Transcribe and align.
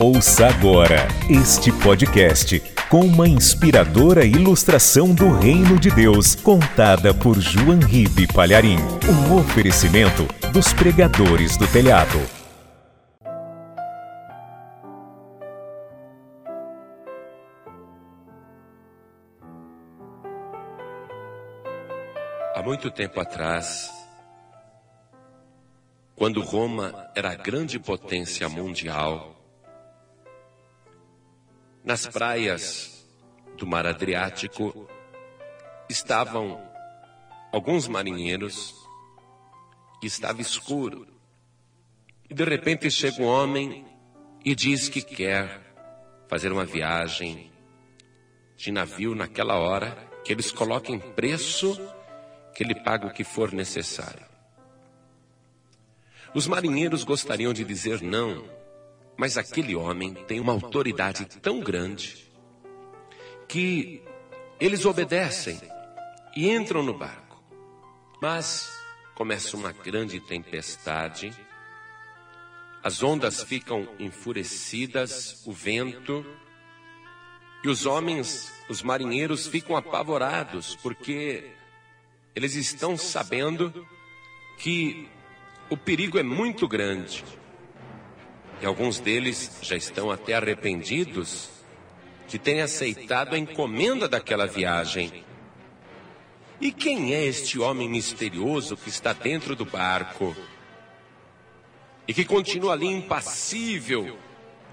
Ouça 0.00 0.48
agora 0.48 1.06
este 1.28 1.70
podcast 1.70 2.60
com 2.88 3.00
uma 3.00 3.28
inspiradora 3.28 4.24
ilustração 4.24 5.14
do 5.14 5.32
Reino 5.32 5.78
de 5.78 5.90
Deus, 5.90 6.34
contada 6.34 7.14
por 7.14 7.38
João 7.38 7.78
Ribe 7.78 8.26
Palharim. 8.26 8.78
Um 9.08 9.36
oferecimento 9.36 10.26
dos 10.50 10.72
pregadores 10.72 11.56
do 11.56 11.66
telhado. 11.68 12.18
Há 22.54 22.62
muito 22.64 22.90
tempo 22.90 23.20
atrás, 23.20 23.90
quando 26.16 26.40
Roma 26.40 26.92
era 27.14 27.32
a 27.32 27.34
grande 27.36 27.78
potência 27.78 28.48
mundial, 28.48 29.41
nas 31.84 32.06
praias 32.06 33.04
do 33.56 33.66
Mar 33.66 33.86
Adriático 33.86 34.88
estavam 35.88 36.62
alguns 37.52 37.88
marinheiros 37.88 38.74
e 40.02 40.06
estava 40.06 40.40
escuro. 40.40 41.06
E 42.28 42.34
de 42.34 42.44
repente 42.44 42.90
chega 42.90 43.22
um 43.22 43.26
homem 43.26 43.84
e 44.44 44.54
diz 44.54 44.88
que 44.88 45.02
quer 45.02 45.60
fazer 46.28 46.50
uma 46.50 46.64
viagem 46.64 47.52
de 48.56 48.70
navio 48.72 49.14
naquela 49.14 49.58
hora, 49.58 49.96
que 50.24 50.32
eles 50.32 50.50
coloquem 50.50 50.98
preço, 50.98 51.78
que 52.54 52.62
ele 52.62 52.74
paga 52.74 53.06
o 53.06 53.12
que 53.12 53.24
for 53.24 53.52
necessário. 53.52 54.24
Os 56.34 56.46
marinheiros 56.46 57.04
gostariam 57.04 57.52
de 57.52 57.64
dizer 57.64 58.00
não, 58.00 58.44
mas 59.16 59.36
aquele 59.36 59.74
homem 59.74 60.14
tem 60.14 60.40
uma 60.40 60.52
autoridade 60.52 61.24
tão 61.24 61.60
grande 61.60 62.30
que 63.48 64.02
eles 64.58 64.84
obedecem 64.84 65.60
e 66.36 66.48
entram 66.50 66.82
no 66.82 66.96
barco. 66.96 67.42
Mas 68.20 68.72
começa 69.14 69.56
uma 69.56 69.72
grande 69.72 70.20
tempestade, 70.20 71.32
as 72.82 73.02
ondas 73.02 73.42
ficam 73.42 73.88
enfurecidas, 73.98 75.44
o 75.46 75.52
vento, 75.52 76.24
e 77.62 77.68
os 77.68 77.86
homens, 77.86 78.52
os 78.68 78.82
marinheiros, 78.82 79.46
ficam 79.46 79.76
apavorados, 79.76 80.74
porque 80.76 81.52
eles 82.34 82.54
estão 82.54 82.96
sabendo 82.96 83.86
que 84.58 85.08
o 85.70 85.76
perigo 85.76 86.18
é 86.18 86.22
muito 86.22 86.66
grande. 86.66 87.24
E 88.62 88.66
alguns 88.66 89.00
deles 89.00 89.58
já 89.60 89.74
estão 89.74 90.08
até 90.08 90.34
arrependidos 90.34 91.50
de 92.28 92.38
terem 92.38 92.62
aceitado 92.62 93.34
a 93.34 93.38
encomenda 93.38 94.08
daquela 94.08 94.46
viagem. 94.46 95.24
E 96.60 96.70
quem 96.70 97.12
é 97.12 97.24
este 97.24 97.58
homem 97.58 97.88
misterioso 97.88 98.76
que 98.76 98.88
está 98.88 99.12
dentro 99.12 99.56
do 99.56 99.64
barco? 99.64 100.36
E 102.06 102.14
que 102.14 102.24
continua 102.24 102.74
ali 102.74 102.86
impassível, 102.86 104.16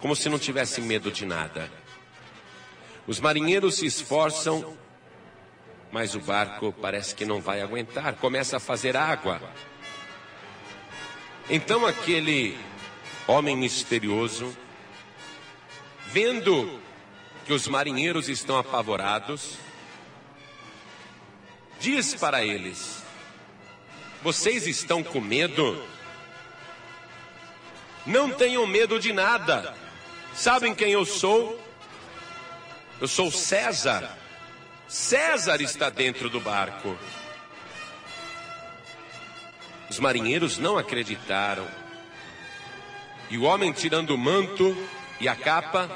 como 0.00 0.16
se 0.16 0.28
não 0.28 0.38
tivesse 0.38 0.80
medo 0.80 1.12
de 1.12 1.24
nada. 1.24 1.70
Os 3.06 3.20
marinheiros 3.20 3.76
se 3.76 3.86
esforçam, 3.86 4.76
mas 5.92 6.16
o 6.16 6.20
barco 6.20 6.74
parece 6.82 7.14
que 7.14 7.24
não 7.24 7.40
vai 7.40 7.60
aguentar, 7.60 8.16
começa 8.16 8.56
a 8.56 8.60
fazer 8.60 8.96
água. 8.96 9.40
Então 11.48 11.86
aquele 11.86 12.58
homem 13.26 13.56
misterioso, 13.56 14.56
vendo 16.06 16.80
que 17.44 17.52
os 17.52 17.66
marinheiros 17.68 18.28
estão 18.28 18.58
apavorados, 18.58 19.54
diz 21.80 22.14
para 22.14 22.44
eles: 22.44 23.02
Vocês 24.22 24.66
estão 24.66 25.02
com 25.02 25.20
medo? 25.20 25.82
Não 28.04 28.30
tenham 28.30 28.66
medo 28.66 29.00
de 29.00 29.12
nada. 29.12 29.74
Sabem 30.34 30.74
quem 30.74 30.92
eu 30.92 31.04
sou? 31.04 31.60
Eu 33.00 33.08
sou 33.08 33.30
César. 33.32 34.16
César 34.86 35.60
está 35.60 35.90
dentro 35.90 36.30
do 36.30 36.40
barco. 36.40 36.96
Os 39.90 39.98
marinheiros 39.98 40.58
não 40.58 40.78
acreditaram. 40.78 41.66
E 43.30 43.36
o 43.38 43.42
homem 43.42 43.72
tirando 43.72 44.10
o 44.10 44.18
manto 44.18 44.76
e 45.20 45.28
a 45.28 45.34
capa, 45.34 45.90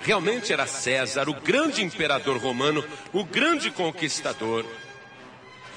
realmente 0.00 0.52
era 0.52 0.66
César, 0.66 1.28
o 1.28 1.40
grande 1.40 1.82
imperador 1.84 2.38
romano, 2.38 2.84
o 3.12 3.24
grande 3.24 3.70
conquistador. 3.70 4.64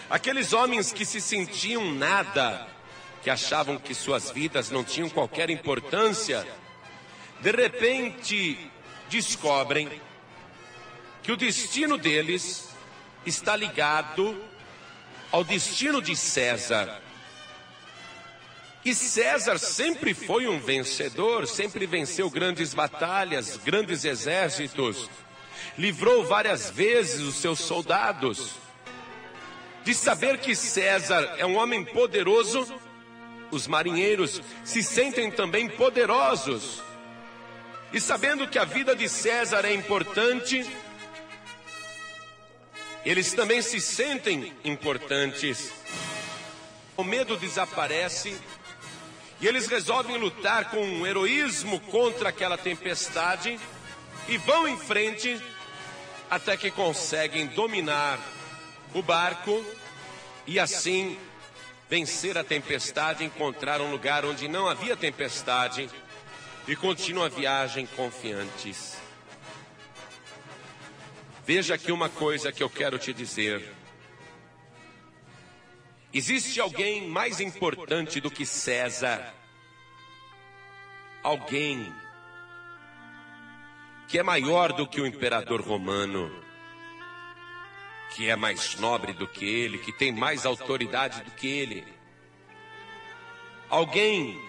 Aqueles 0.09 0.53
homens 0.53 0.91
que 0.91 1.05
se 1.05 1.21
sentiam 1.21 1.93
nada, 1.93 2.67
que 3.21 3.29
achavam 3.29 3.77
que 3.77 3.93
suas 3.93 4.31
vidas 4.31 4.71
não 4.71 4.83
tinham 4.83 5.09
qualquer 5.09 5.49
importância, 5.49 6.47
de 7.41 7.51
repente 7.51 8.71
descobrem 9.09 9.89
que 11.21 11.31
o 11.31 11.37
destino 11.37 11.97
deles 11.97 12.69
está 13.25 13.55
ligado 13.55 14.41
ao 15.31 15.43
destino 15.43 16.01
de 16.01 16.15
César. 16.15 17.01
E 18.83 18.95
César 18.95 19.57
sempre 19.57 20.13
foi 20.13 20.47
um 20.47 20.59
vencedor, 20.59 21.47
sempre 21.47 21.85
venceu 21.85 22.29
grandes 22.29 22.73
batalhas, 22.73 23.57
grandes 23.57 24.05
exércitos, 24.05 25.09
livrou 25.77 26.23
várias 26.23 26.69
vezes 26.69 27.21
os 27.21 27.35
seus 27.35 27.59
soldados. 27.59 28.51
De 29.83 29.93
saber 29.93 30.37
que 30.37 30.55
César 30.55 31.35
é 31.37 31.45
um 31.45 31.57
homem 31.57 31.83
poderoso, 31.83 32.73
os 33.51 33.67
marinheiros 33.67 34.41
se 34.63 34.81
sentem 34.81 35.29
também 35.29 35.67
poderosos. 35.67 36.81
E 37.91 37.99
sabendo 37.99 38.47
que 38.47 38.59
a 38.59 38.65
vida 38.65 38.95
de 38.95 39.09
César 39.09 39.65
é 39.65 39.73
importante, 39.73 40.65
eles 43.05 43.33
também 43.33 43.61
se 43.61 43.81
sentem 43.81 44.53
importantes. 44.63 45.73
O 46.95 47.03
medo 47.03 47.35
desaparece 47.37 48.37
e 49.41 49.47
eles 49.47 49.67
resolvem 49.67 50.17
lutar 50.17 50.69
com 50.69 50.81
um 50.81 51.07
heroísmo 51.07 51.79
contra 51.81 52.29
aquela 52.29 52.57
tempestade 52.57 53.59
e 54.27 54.37
vão 54.37 54.67
em 54.67 54.77
frente 54.77 55.41
até 56.29 56.57
que 56.57 56.69
conseguem 56.69 57.47
dominar 57.47 58.19
o 58.93 59.01
barco 59.01 59.63
e 60.45 60.59
assim 60.59 61.17
vencer 61.89 62.37
a 62.37 62.43
tempestade, 62.43 63.23
encontrar 63.23 63.81
um 63.81 63.89
lugar 63.89 64.25
onde 64.25 64.47
não 64.47 64.67
havia 64.67 64.95
tempestade 64.95 65.89
e 66.67 66.75
continuam 66.75 67.25
a 67.25 67.29
viagem 67.29 67.87
confiantes. 67.87 68.97
Veja 71.45 71.73
aqui 71.73 71.91
uma 71.91 72.09
coisa 72.09 72.51
que 72.51 72.61
eu 72.61 72.69
quero 72.69 72.99
te 72.99 73.11
dizer. 73.11 73.78
Existe 76.11 76.59
alguém 76.59 77.07
mais 77.07 77.39
importante 77.39 78.19
do 78.19 78.31
que 78.31 78.45
César? 78.45 79.33
Alguém 81.21 81.93
que 84.07 84.17
é 84.17 84.23
maior 84.23 84.73
do 84.73 84.87
que 84.87 84.99
o 84.99 85.05
imperador 85.05 85.61
romano, 85.61 86.31
que 88.15 88.27
é 88.27 88.35
mais 88.35 88.75
nobre 88.79 89.13
do 89.13 89.27
que 89.27 89.45
ele, 89.45 89.77
que 89.77 89.93
tem 89.93 90.11
mais 90.11 90.47
autoridade 90.47 91.21
do 91.21 91.31
que 91.31 91.47
ele. 91.47 91.85
Alguém 93.69 94.41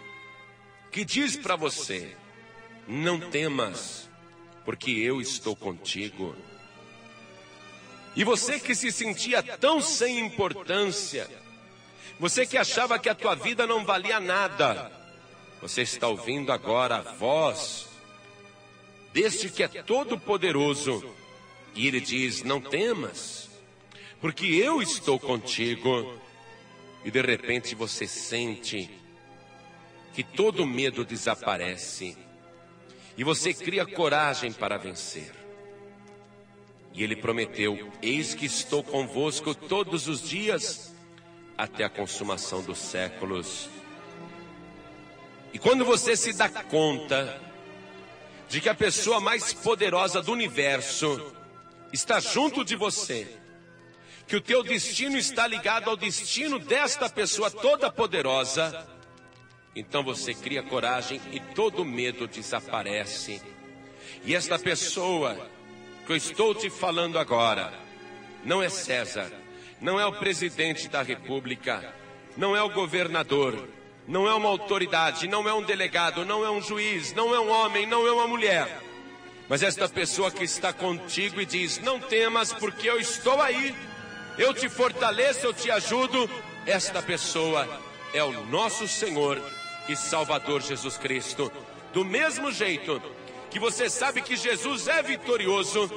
que 0.90 1.04
diz 1.04 1.36
para 1.36 1.56
você: 1.56 2.16
não 2.88 3.20
temas, 3.20 4.08
porque 4.64 4.90
eu 4.90 5.20
estou 5.20 5.54
contigo. 5.54 6.34
E 8.16 8.24
você 8.24 8.58
que 8.58 8.74
se 8.74 8.90
sentia 8.90 9.42
tão 9.42 9.80
sem 9.82 10.18
importância, 10.20 11.28
você 12.18 12.46
que 12.46 12.58
achava 12.58 12.98
que 12.98 13.08
a 13.08 13.14
tua 13.14 13.34
vida 13.34 13.66
não 13.66 13.84
valia 13.84 14.20
nada, 14.20 14.90
você 15.60 15.82
está 15.82 16.08
ouvindo 16.08 16.52
agora 16.52 16.96
a 16.96 17.02
voz 17.02 17.88
deste 19.12 19.50
que 19.50 19.62
é 19.62 19.68
todo 19.68 20.18
poderoso. 20.18 21.04
E 21.74 21.86
ele 21.86 22.00
diz: 22.00 22.42
Não 22.42 22.60
temas, 22.60 23.50
porque 24.20 24.46
eu 24.46 24.82
estou 24.82 25.18
contigo. 25.18 26.18
E 27.04 27.10
de 27.10 27.22
repente 27.22 27.74
você 27.74 28.06
sente 28.06 28.90
que 30.12 30.22
todo 30.22 30.66
medo 30.66 31.04
desaparece. 31.04 32.16
E 33.16 33.24
você 33.24 33.54
cria 33.54 33.86
coragem 33.86 34.52
para 34.52 34.76
vencer. 34.76 35.32
E 36.92 37.02
ele 37.02 37.16
prometeu: 37.16 37.90
Eis 38.02 38.34
que 38.34 38.46
estou 38.46 38.82
convosco 38.82 39.54
todos 39.54 40.08
os 40.08 40.28
dias 40.28 40.94
até 41.60 41.84
a 41.84 41.90
consumação 41.90 42.62
dos 42.62 42.78
séculos. 42.78 43.68
E 45.52 45.58
quando 45.58 45.84
você 45.84 46.16
se 46.16 46.32
dá 46.32 46.48
conta 46.48 47.38
de 48.48 48.62
que 48.62 48.68
a 48.68 48.74
pessoa 48.74 49.20
mais 49.20 49.52
poderosa 49.52 50.22
do 50.22 50.32
universo 50.32 51.34
está 51.92 52.18
junto 52.18 52.64
de 52.64 52.76
você, 52.76 53.36
que 54.26 54.36
o 54.36 54.40
teu 54.40 54.62
destino 54.62 55.18
está 55.18 55.46
ligado 55.46 55.90
ao 55.90 55.98
destino 55.98 56.58
desta 56.58 57.10
pessoa 57.10 57.50
toda 57.50 57.92
poderosa, 57.92 58.88
então 59.76 60.02
você 60.02 60.32
cria 60.32 60.62
coragem 60.62 61.20
e 61.30 61.40
todo 61.40 61.84
medo 61.84 62.26
desaparece. 62.26 63.42
E 64.24 64.34
esta 64.34 64.58
pessoa 64.58 65.36
que 66.06 66.12
eu 66.12 66.16
estou 66.16 66.54
te 66.54 66.70
falando 66.70 67.18
agora 67.18 67.70
não 68.44 68.62
é 68.62 68.70
César, 68.70 69.30
não 69.80 69.98
é 69.98 70.04
o 70.06 70.12
presidente 70.12 70.88
da 70.88 71.02
República, 71.02 71.94
não 72.36 72.54
é 72.54 72.62
o 72.62 72.70
governador, 72.70 73.68
não 74.06 74.28
é 74.28 74.34
uma 74.34 74.48
autoridade, 74.48 75.28
não 75.28 75.48
é 75.48 75.54
um 75.54 75.62
delegado, 75.62 76.24
não 76.24 76.44
é 76.44 76.50
um 76.50 76.60
juiz, 76.60 77.12
não 77.14 77.34
é 77.34 77.40
um 77.40 77.50
homem, 77.50 77.86
não 77.86 78.06
é 78.06 78.12
uma 78.12 78.26
mulher. 78.26 78.80
Mas 79.48 79.62
esta 79.62 79.88
pessoa 79.88 80.30
que 80.30 80.44
está 80.44 80.72
contigo 80.72 81.40
e 81.40 81.46
diz: 81.46 81.78
Não 81.78 81.98
temas, 81.98 82.52
porque 82.52 82.88
eu 82.88 83.00
estou 83.00 83.40
aí, 83.40 83.74
eu 84.38 84.54
te 84.54 84.68
fortaleço, 84.68 85.46
eu 85.46 85.52
te 85.52 85.70
ajudo. 85.70 86.30
Esta 86.66 87.02
pessoa 87.02 87.66
é 88.12 88.22
o 88.22 88.46
nosso 88.46 88.86
Senhor 88.86 89.42
e 89.88 89.96
Salvador 89.96 90.60
Jesus 90.60 90.96
Cristo. 90.98 91.50
Do 91.92 92.04
mesmo 92.04 92.52
jeito 92.52 93.02
que 93.50 93.58
você 93.58 93.90
sabe 93.90 94.22
que 94.22 94.36
Jesus 94.36 94.86
é 94.86 95.02
vitorioso, 95.02 95.90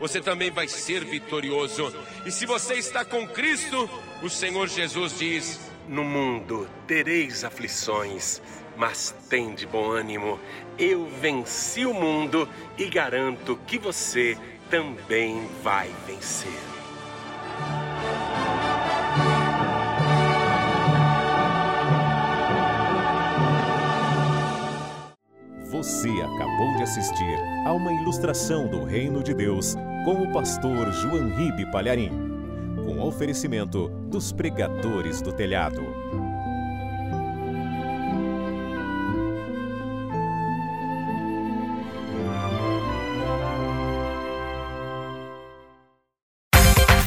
você 0.00 0.20
também 0.20 0.50
vai 0.50 0.66
ser 0.66 1.04
vitorioso. 1.04 1.94
E 2.24 2.32
se 2.32 2.46
você 2.46 2.74
está 2.74 3.04
com 3.04 3.28
Cristo, 3.28 3.88
o 4.22 4.30
Senhor 4.30 4.66
Jesus 4.66 5.18
diz: 5.18 5.60
no 5.86 6.02
mundo 6.02 6.68
tereis 6.86 7.44
aflições, 7.44 8.40
mas 8.76 9.14
tem 9.28 9.54
de 9.54 9.66
bom 9.66 9.90
ânimo. 9.90 10.40
Eu 10.78 11.06
venci 11.20 11.84
o 11.84 11.92
mundo 11.92 12.48
e 12.78 12.88
garanto 12.88 13.60
que 13.66 13.78
você 13.78 14.38
também 14.70 15.46
vai 15.62 15.90
vencer. 16.06 16.79
Você 25.80 26.10
acabou 26.10 26.76
de 26.76 26.82
assistir 26.82 27.38
a 27.64 27.72
uma 27.72 27.90
ilustração 27.90 28.68
do 28.68 28.84
Reino 28.84 29.22
de 29.22 29.32
Deus 29.32 29.76
com 30.04 30.24
o 30.24 30.30
pastor 30.30 30.92
João 30.92 31.30
Ribe 31.30 31.70
Palharim 31.72 32.10
com 32.84 33.00
oferecimento 33.00 33.88
dos 34.10 34.30
pregadores 34.30 35.22
do 35.22 35.32
telhado. 35.32 35.80